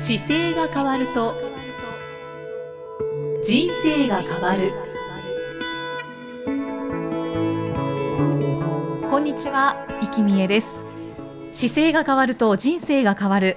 [0.00, 1.34] 姿勢が変わると
[3.44, 4.72] 人生が変わる。
[9.10, 10.84] こんにちは、生きみえです。
[11.50, 13.56] 姿勢が変わると人生が変わる。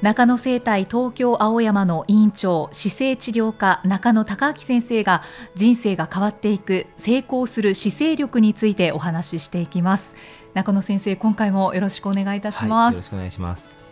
[0.00, 5.22] 中野生態東京青山の委員長姿勢治療科中野孝明先生が
[5.56, 10.14] 人生が変わっていく成功する姿勢力についてお話ししていきます。
[10.54, 13.89] 中野先生今回もよろしくお願いいたします、はい、よろしくお願いします。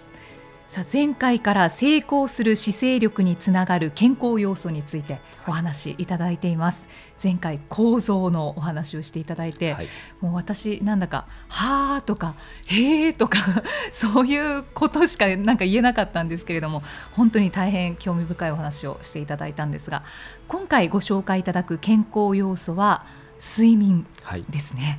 [0.68, 6.86] さあ前回から成功する姿勢力につながる健康要素についてお話しいただいています、
[7.22, 9.86] 前回構造のお話をしていただいて、はい、
[10.20, 12.34] もう私なんだか「はあ」とか
[12.68, 13.38] 「へえ」とか
[13.92, 16.82] そういうことしかなんか言えなかったんですけれども
[17.12, 20.02] 本当に大変興味深いお話をしていただいたんですが
[20.48, 23.06] 今回ご紹介いただく健康要素は
[23.40, 24.06] 睡眠
[24.50, 24.98] ですね、はい、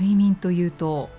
[0.00, 1.10] 睡眠というと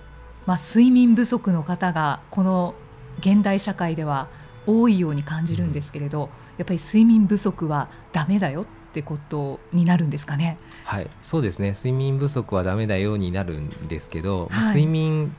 [0.46, 2.74] まあ、睡眠不足の方がこの
[3.20, 4.28] 現代社会では
[4.66, 10.58] 多いように感じるんですけれど、やっぱり睡眠不足はダメだよってことになるんですかね？
[10.84, 11.72] はい、そうですね。
[11.72, 15.34] 睡眠不足はダメだよになるんですけど、はい、睡眠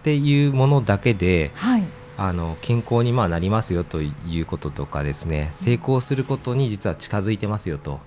[0.00, 1.84] っていうものだけで、はい、
[2.16, 8.00] あの健康にまあなりますよということとかですね、成功することに実は近づいてますよと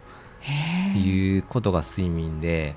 [0.96, 2.76] いうことが睡眠で。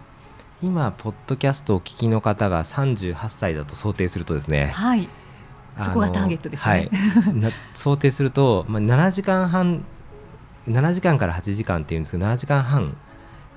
[0.63, 5.09] 今ポッドキャストをお聞きの方が38歳だと想定するとですね、はい、
[5.81, 6.91] そこがターゲットですね、はい、
[7.75, 9.85] 想定すると、まあ、7時間半
[10.67, 12.97] 7時間から8時間っていうんですけど7時間半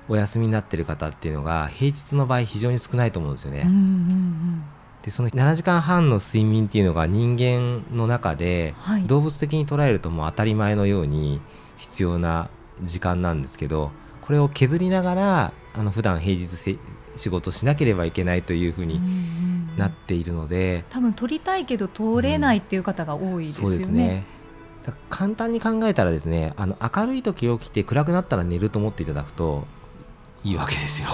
[0.08, 3.62] お休みになってる方っていうのが平日の場合非常に少ないと思うんですよね。
[3.64, 4.64] うんうんうん。
[5.02, 8.74] でその7時間半の睡眠っていうのが人間の中で、
[9.06, 11.40] 動物的に捉えるともう当たり前のように
[11.76, 12.48] 必要な
[12.82, 13.90] 時間なんですけど
[14.22, 16.78] これを削りながらあの普段平日
[17.16, 19.00] 仕事しなければいけないというふうに
[19.76, 23.74] なっているので、多分取りたいけど通れないっていう方が多いですよね。
[23.74, 24.26] そうですね
[25.08, 29.66] 簡単に考えたらですねあの明るい時起きて暗くなったら寝ると思っていただくと
[30.44, 31.08] いいわけですよ。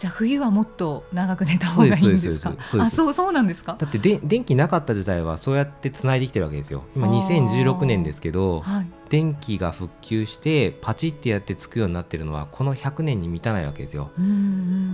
[0.00, 2.54] じゃあ冬はもっと長く寝た方がいいんですか？
[2.58, 3.76] あ、そうそうなんですか？
[3.78, 6.84] だってで電気なかった時代はそうやってつないできてるわけですよ。
[6.96, 14.10] 今2016年ですけど、はい、電気が復旧してパチってやってつくようになってるのはこの100年に満たないわけですよ。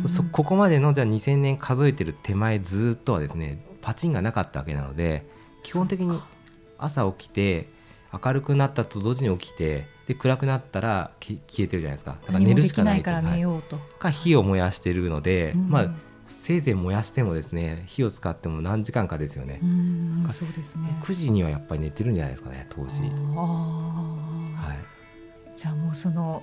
[0.09, 5.25] そここまでのじゃあ2000年数えてる手前ずっとはですねパチンがなかったわけなので
[5.63, 6.19] 基本的に
[6.79, 7.69] 朝起きて
[8.13, 12.19] 明るくなったと同時に起きてで暗くなったら消えてるじゃないですか。
[12.27, 15.95] だから寝るしかないから寝ようと、か火を燃やしてるので、うん、まあ
[16.27, 19.61] せいぜい燃やしてもですね火を使っても何時間かですよね。
[20.27, 20.97] うそうですね。
[21.03, 23.03] 9時にはやっぱり寝てるんじゃないですかね当時。
[23.03, 26.43] はい、じゃあもうその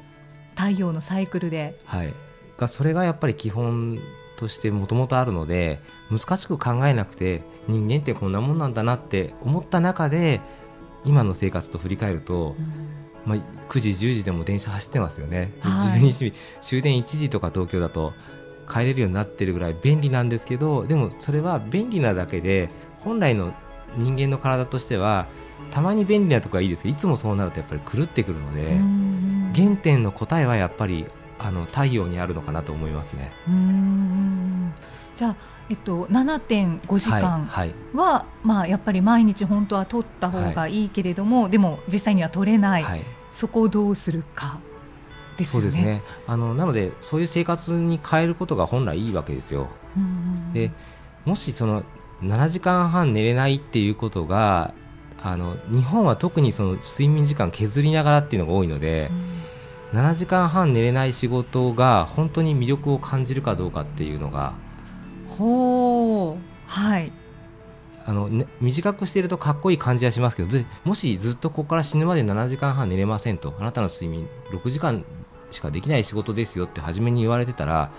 [0.55, 2.13] 太陽のサイクルで、はい、
[2.57, 3.99] がそれがやっぱり基本
[4.35, 5.79] としてもともとあるので
[6.11, 10.41] 難しく考えなくて人間ってこんなもんなんだなって思った中で
[11.05, 12.55] 今の生活と振り返ると、
[13.25, 13.37] まあ、
[13.69, 18.13] 9時10時でも電車走ってますよね、はい、12時終電1時とか東京だと
[18.69, 22.69] 帰れるようになってるぐらい便利なんですけどでもそれは便利なだけで
[23.01, 23.53] 本来の
[23.97, 25.27] 人間の体としては
[25.71, 28.77] たまに便利なとこはいいですけどいつもそうなるとやっぱり狂ってくるので
[29.53, 31.05] 原点の答えはやっぱり
[31.39, 33.31] あの太陽にあるのかなと思いますね。
[35.13, 35.35] じゃあ、
[35.69, 37.73] えっと、7.5時間は、はい。
[37.93, 40.85] はい、まあ、やっぱり毎日本当は取った方がい。
[40.85, 42.85] いけれども、はい、でも実際には取れない、
[43.31, 44.59] そこをどうするか
[45.37, 46.01] です、ね、そうですね。
[46.27, 49.69] あのなのでそういう生活に変えることが本来いいわけですよ。
[50.53, 50.71] で
[51.25, 51.83] もしその
[52.21, 54.73] 7時間半寝れないっていうことが
[55.21, 59.09] あの日本は特にその睡眠時間削りながらっていうのが多いので、
[59.93, 64.53] うん、7時間半寝れない仕事が本当に魅力を感じるかどうかっていうのが
[65.37, 66.41] ほう。
[66.67, 67.11] はい。
[68.05, 75.05] あの、ね、短くしてるとかっこいい感じはしますけどもしずっとここから死ぬまで7時間半寝れませんとあなたの睡眠6時間
[75.51, 77.91] しかできない仕事ですよって初めに言われてたら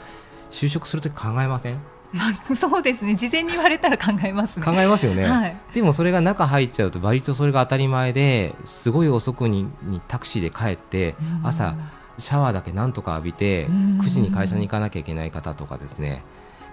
[0.50, 1.80] 就職するとき考えません？
[2.12, 3.16] まあ、そうですね。
[3.16, 4.64] 事前に言われたら考えますね。
[4.64, 11.74] 考えますよね、はい、でもそれが中入っちゃうと割とそれが当たり前ですごい遅くににタクシーで帰って朝
[12.18, 16.22] シャワーだけなんとか浴びて9時に会社に行かなきゃいけない方とかですね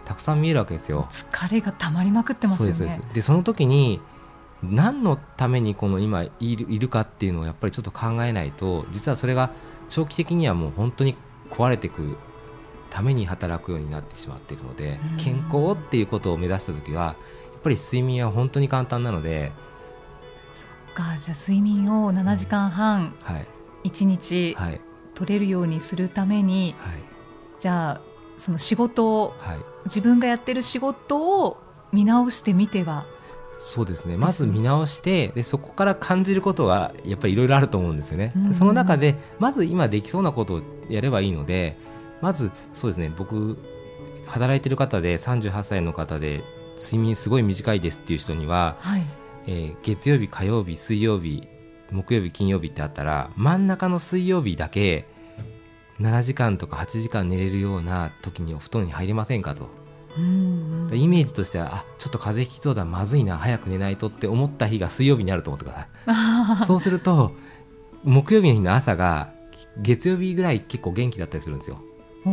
[0.06, 1.07] たくさん見えるわけですよ。
[1.12, 3.01] 疲れがたまりまくってますよね。
[3.13, 4.01] でその時に
[4.63, 9.51] 何のためにこの今いるいるかっていうのをやっぱりちょっと考えないと実はそれが
[9.89, 11.15] 長期的にはもう本当に
[11.50, 12.18] 壊れていく
[12.89, 17.15] ために働くようになってしまっているので、健康っていうことを目指した時はや
[17.59, 19.51] っぱり睡眠は本当に簡単なので
[20.54, 23.15] そっかじゃあ睡眠を7時間半、
[23.83, 24.57] 1日
[25.15, 27.00] 取れるようにするために、はい、
[27.59, 28.01] じゃあ
[28.38, 31.57] その仕事を、はい、自分がやってる仕事を
[31.92, 33.06] 見直してみては？
[33.60, 34.18] そうですね。
[34.18, 41.78] まず見直してでそこから感じることはやっぱりいろいろあると思うんですよね、でその中でまず今できそうなことをやればいいので
[42.22, 43.57] まずそうですね僕
[44.25, 46.44] 働いてる方で38歳の方で
[46.78, 49.04] 睡眠すごい短いですっていう人には、はい、
[49.45, 51.48] えー、月曜日火曜日水曜日
[51.92, 55.06] 木曜日金曜日ってあったら真ん中の水曜日だけ
[56.01, 59.69] 7時間とか8時間寝れるような時にお布団に入れませんかと。
[60.18, 67.31] うんイメージとしてはあちょっと風邪ひきそうだまずいな早く寝ないとって思った日が水曜日になると思ってくださいそうすると
[68.03, 69.31] 木曜日の日の朝が
[69.77, 71.81] 月曜日ぐらい結構元気だったりするんですよ。
[72.25, 72.30] あ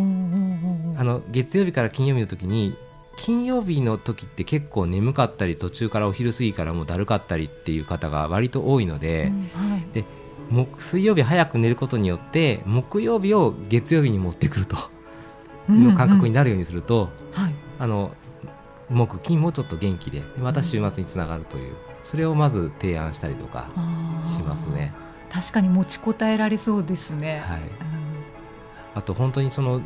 [1.05, 2.77] の月曜日から金曜日の時に
[3.17, 10.05] 金曜日の時って結構眠かったり途中からお昼過ぎからもうだるかったりっていう方が割と多いのでうんはい、で
[10.79, 14.77] 水曜日早く寝ることによって木曜日を月曜日に持ってくると。
[15.69, 18.13] の感覚になるようにすると、はい、あの
[18.89, 23.69] 木金もちょっと元気でまた週末につながるという、それをまず提案したりとか
[24.25, 24.95] しますね。
[25.31, 27.41] 確かに持ちこたえられそうですね。
[27.41, 27.61] はい、
[28.95, 29.83] あと本当にその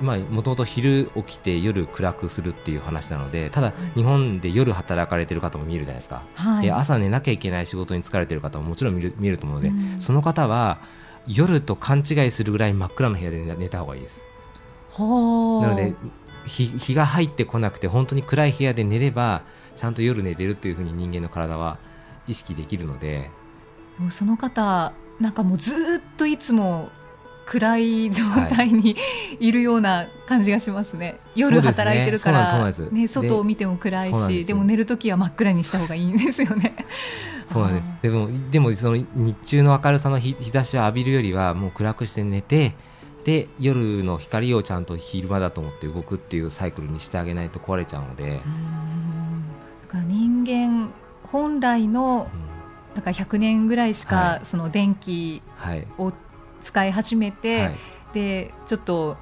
[0.00, 10.78] もともと昼起きて夜暗くするっていう話なのでただ日本で夜働かれてる方も見るじゃないですか、はい、で朝寝なきゃいけない仕事に疲れてる方ももちろん見る見ると思うので、うん、その方は
[11.26, 14.22] 夜と勘違いするぐらい真っ暗な部屋で寝た方がいいです。
[14.96, 15.04] な
[15.68, 15.94] ので
[16.46, 19.42] 日日が入ってこなくて本当に暗い部屋で寝れば
[19.74, 21.78] ちゃんと夜寝てるっていうふうに人間の体は
[22.28, 23.30] 意識できるので。
[23.98, 26.90] もうその方なんかもうずっといつも
[27.46, 28.96] 暗い状態に、
[29.38, 36.74] い、るような感じがしますね、夜働いてるから、ね、外を見ても暗いしでも寝るときは真っ暗にした方がいいんですよね。
[37.46, 37.96] そうなんです。
[38.02, 42.74] でもでもその日中の明るさの日日差しを浴びるよりはもう暗くして寝て
[43.24, 48.40] で夜の光をちゃんと昼間だと思って動くっていうサイクルにしてあげないと壊れちゃうので。
[49.82, 50.90] だから人間
[51.24, 52.28] 本来の、
[52.94, 55.42] だから100年ぐらいしか、その電気
[55.98, 56.12] を
[56.64, 57.74] 使い始めて、はい、
[58.12, 59.16] でちょっと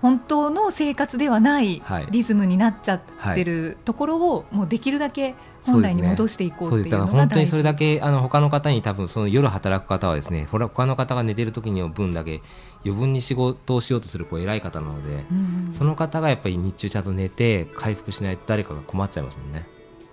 [0.00, 3.00] 本当の生活ではないリズムになっちゃっ
[3.34, 12.42] てるところを、もうできるだけ本来に戻していこうっていうのが本当にそれだけあの他の方に多分その夜働く方はですね他の方が寝てる時に分だけ
[12.84, 19.66] 余分に仕事をしようとするこう偉い方なので、うんその方がやっぱり日中ちゃんと寝て回復しないと誰かが困っちゃいますもんね。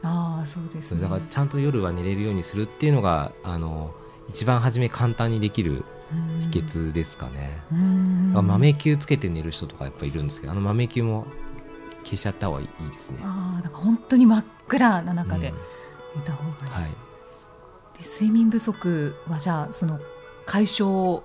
[0.04, 3.94] あそうです、ね、だからちゃんと夜は寝れるようにするっていうのがあの
[4.33, 5.83] 一番初め簡単にできる
[6.51, 7.62] 秘訣ですかね。
[8.33, 11.25] 豆球つけて寝る人とかやっぱいるんですけどあの豆球も
[12.04, 13.19] 消しちゃった方がいいですね。
[13.24, 15.54] あだから本当に真っ暗な中で
[16.16, 16.63] 寝た方がいい。
[16.63, 16.92] うんはい、
[17.98, 20.00] で睡眠不足はじゃあその
[20.45, 21.24] 解消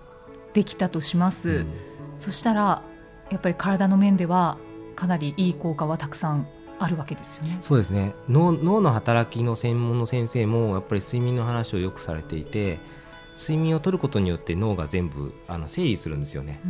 [0.52, 1.72] できたとします、うん、
[2.18, 2.82] そしたら
[3.30, 4.58] やっぱり体の面では
[4.94, 7.58] かなりいい効果はたくさんあるわけですよね。
[7.60, 12.78] そうですね脳脳の働きの専門の先生もやっぱり睡眠の話をよくされていて
[13.36, 16.60] 睡眠をとることによって脳が全部あの整理するんですよね。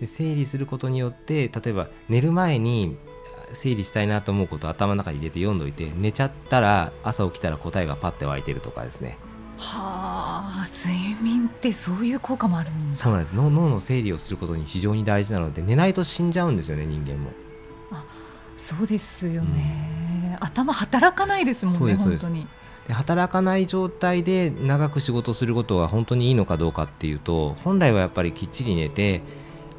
[0.00, 2.96] で整理することによって例えば寝る前に
[3.52, 9.18] 整理したいなと思うことを頭の中に入れて読んどいて寝ちゃったら朝起きたら答えがパッて湧いてるとかですね。
[9.58, 17.49] はあ睡眠ってそういう効果もあるんそうなんです脳の整理をすることに非常に大事なので寝ないと死んじゃうんですよね人間もあ
[18.60, 22.46] そうですよね、うん、頭働かないですもんね本当に。
[22.86, 29.22] で働かない状態で長く仕事することは本当にいいのかどうかっていうと本来はやっぱりきっちり寝て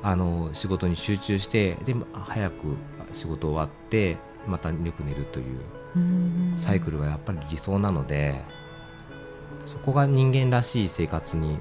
[0.01, 2.75] あの仕事に集中してで早く
[3.13, 8.43] 仕事終わってまたよく寝るというサイクルがやっぱり理想なので
[9.67, 11.59] そこが人間らしい生活に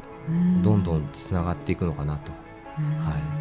[0.63, 2.33] どんどんつながっていくのかなと。
[2.33, 3.41] はい。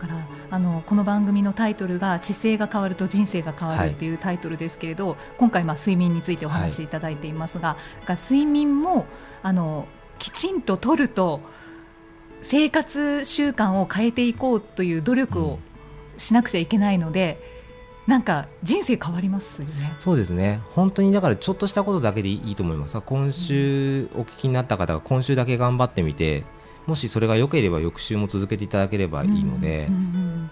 [0.00, 9.06] からあのこの番組のタイトルが「姿勢が変わると人生が変わる」っていうタイトルですけれど、はい、今回まあ睡眠についてお話しいただいていますが、はい、睡眠も
[9.42, 9.86] あの
[10.18, 11.40] きちんととると
[12.42, 15.60] 生活習慣を変えていこうという努力を
[16.16, 17.40] しなくちゃいけないので。
[18.06, 19.94] うん、なんか人生変わりますよね。
[19.98, 20.60] そうですね。
[20.74, 23.00] 本当にだからちょっとしたことだけでいいと思います。
[23.02, 26.44] 今週お聞きになった方が今週だけ頑張ってみて、
[26.90, 29.88] もしそれが良ければ翌週も続けていただければいいので、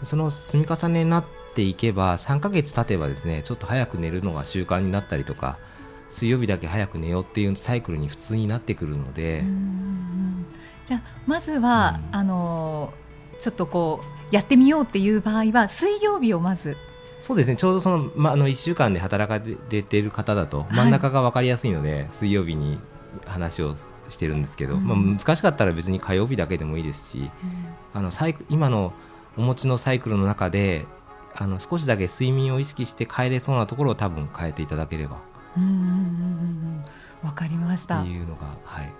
[0.04, 5.58] その積み重ねになっていけば3ヶ月経てばですねちょっと早く寝るのが習慣になったりとか
[6.08, 9.42] 水曜日だけ早く寝ようっていうサイクルに普通になってくるので。
[10.84, 12.94] じゃあまずは、うん、あの
[13.40, 16.76] ちょっとこうやってみようっていう場合は水曜日をまず。
[17.18, 17.56] そうですね。
[17.56, 22.78] ちょうどその,、まあ、あの1週間で働かれている方だと真ん中が分かりやすいので、はい、水曜日に
[23.26, 23.74] 話を
[24.08, 27.30] してるんですけど、うん、まあ、難しかったら別に火曜日だけでもいいですし、うん、
[27.92, 28.92] あのサイ今の
[29.36, 30.86] お持ちのサイクルの中で
[31.34, 35.20] あの少しだけ睡眠を意識して変えれそうなところを多分変えていただければ。
[35.56, 36.84] うんうんうんうん
[37.22, 38.00] わかりました。
[38.00, 38.92] っていうのが、はい、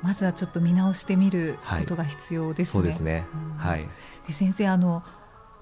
[0.00, 2.80] まずはちょっと見直してみることが必要ですね。
[2.80, 3.88] はい、そうですね、うん、はい。
[4.26, 5.02] で先生あの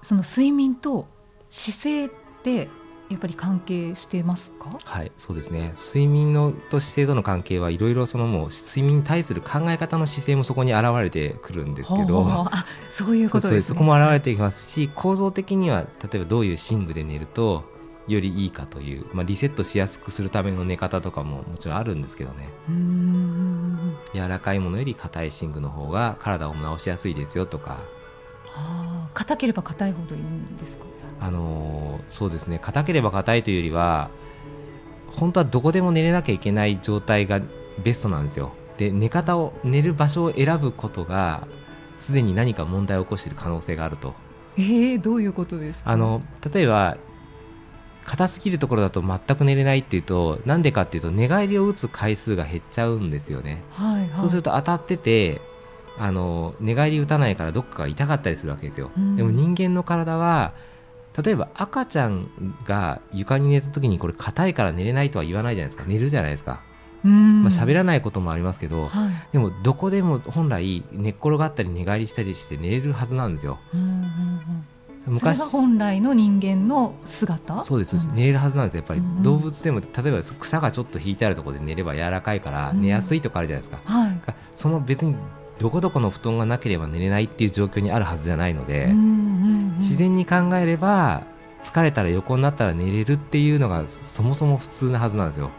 [0.01, 1.07] その睡眠と
[1.49, 2.09] 姿勢っ
[2.43, 2.69] て
[3.13, 4.77] やっぱり関係してますか？
[4.83, 5.73] はいそうですね。
[5.75, 12.25] 睡眠のと姿勢との関係はいろいろそのもう睡眠に対する考え方の姿勢もそこに現れてくるんですけど。
[12.27, 17.71] あそういうことです、ね、そこも現れてきますし構造的には例えばどういう寝具で寝ると
[18.07, 22.49] よりいいかという、まあ、リセットしやすくするための寝方とかももちろんあるんですけどね。
[24.13, 27.79] 柔らかいものより硬い寝具の方が体を治しやすいですよとか。
[29.13, 30.85] 硬ければ硬いほどいいんですか？
[31.23, 34.09] あのそうですね硬ければ硬いというよりは
[35.07, 37.39] 本当はどこでも寝れなきゃいけない状態が
[37.81, 38.51] ベストなんですよ。
[38.77, 41.47] で寝方を寝る場所を選ぶことが
[41.95, 44.13] すでに何か問題を起こしている可能性があると。
[44.57, 45.91] えー、どういうことですか？
[45.91, 46.21] あの
[46.53, 46.97] 例えば
[48.05, 55.39] 硬すぎるところだと全く寝れないっていうとなんでかっていうと寝返りを打つ回数が減っちゃうんですよね、はいはい、そうすると当たってて
[55.97, 60.53] あの寝返り打たないからどっかが痛かったりするわけですよ、うん、でも人間の体は
[61.21, 62.29] 例えば赤ちゃん
[62.65, 65.83] が床に寝た時にこれ硬いから寝れないとは言わないじゃないですか。
[65.87, 66.61] 寝るじゃないですか。
[67.03, 75.13] まあ喋らないこともありますけど、はい、でもどこでも本来寝っ転がったり寝返りしたりして寝れるはずなんですよ、うんうんうん。
[75.15, 77.59] 昔本来の人間の姿？
[77.59, 79.01] そうです、寝れるはずなんですやっぱり。
[79.21, 84.21] 動物でも例えば草がちょっと引いてあるところで寝れば柔らかいから寝やすいとかあるじゃないですか、うんはい、
[84.55, 85.13] その別に
[85.59, 91.23] どこどこの布団がなければ寝れないっていう状況にあるはずじゃないので、うんうんうん、自然に考えれば
[91.61, 95.51] 疲れたら横になったら寝れるっていうのがそもそも普通なはずなんですよ。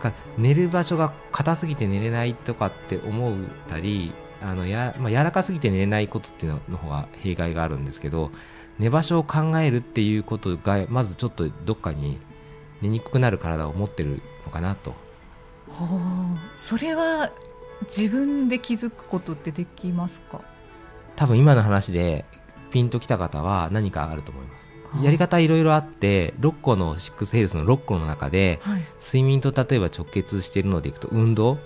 [0.00, 3.34] はい、寝る場所が硬すぎて寝れないとかって思っ
[3.68, 4.12] たり
[4.42, 8.30] あのや、まあ、柔らかすぎて寝れないことっていうのの方が弊害があるんですけど
[8.78, 12.18] 寝場所を考えるっていうことがまずちょっとどっかに
[12.82, 14.94] 寝にくくなる体を持ってるのかなと。
[15.68, 15.98] ほう
[16.54, 17.32] それは
[17.82, 20.42] 自分で気づくことってできますか？
[21.16, 22.26] 多分今の話で
[22.74, 25.04] ピンときた方は何かあると思います？
[25.04, 31.54] やり方いろいろあって6個のシックスヘルスの6個の中で、はい、睡眠と例えば直結しているのでいくと運動？
[31.54, 31.60] 例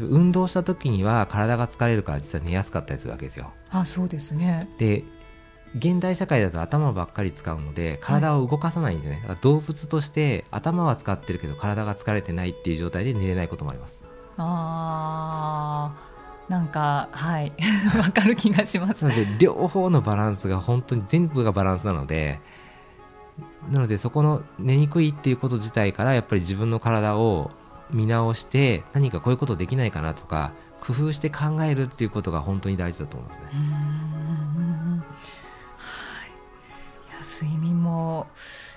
[0.00, 3.52] えば運動した時には体が疲れるから実は寝やすかったりするわけですよ。
[3.70, 4.68] あそうですね。
[4.78, 5.04] で
[5.76, 14.02] 現代社会だと頭ばっかり使うので体を動かさないんですよね、はい、動物として頭は使ってるけど体が疲れてないっていう状態で寝れないこともあります。
[14.38, 16.07] あー
[16.48, 17.52] なんかはい。
[17.98, 19.04] わかる気がします。
[19.04, 22.40] なので両方のバランスが本当に全部がバランスなので
[23.70, 27.50] なのでそこの寝にくいっていうこと自体からやっぱり自分の体を
[27.90, 33.46] 見直して何かこういうことできないかなとか工夫して考えるっていうことが本当に大事だと思いますね。
[35.76, 38.26] はい、いや睡眠も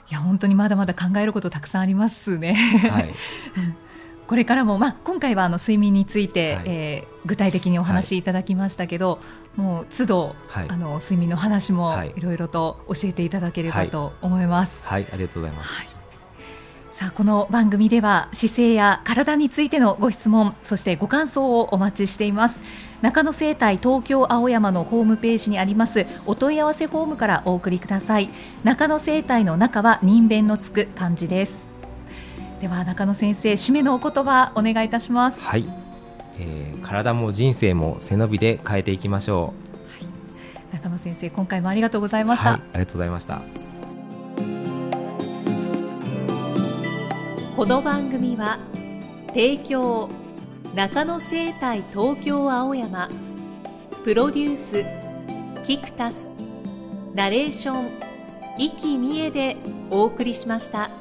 [0.09, 2.53] いや本当にまだまだ考えることたくさんありますね。
[2.53, 3.13] はい、
[4.31, 9.19] これからも、まあ、今回はあの睡眠について、はい、えー、具体的にお話しいただきましたけど、は
[9.57, 12.21] い、もう都度、はい、あの睡眠の話もい。
[12.21, 14.87] ろいろと教えていただければと思います。
[14.87, 16.01] はい、ありがとうございます。
[16.93, 22.61] さあこの番組では姿勢や体についてのご質問そしてご感想をお待ちしています。
[23.01, 28.29] 中野生態東京青山のホームページにありますお問い合わせフォームからお送りください。
[28.63, 31.70] 中野生態の中は人弁のつく漢字です
[32.61, 35.41] では中野先生締めのお言葉お願いいたします。
[35.41, 35.67] はい、
[36.37, 39.55] えー、体も人生も背伸びで変えていきましょ
[39.99, 40.09] う、は
[40.71, 43.41] い、中野先生今回もありがとうございました、はい、ありがとうございました。
[47.57, 48.59] この番組は
[49.29, 50.09] 提供
[50.75, 53.09] 中野生態東京青山。
[54.03, 54.85] プロデュース
[55.63, 56.27] キクタス
[57.15, 57.89] ナレーション
[58.57, 59.57] 生きみえで
[59.89, 60.91] お送りしました。